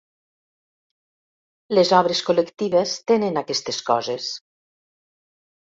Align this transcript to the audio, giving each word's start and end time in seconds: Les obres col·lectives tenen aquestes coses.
Les 1.75 1.91
obres 1.99 2.23
col·lectives 2.31 2.97
tenen 3.13 3.39
aquestes 3.45 3.81
coses. 3.93 4.33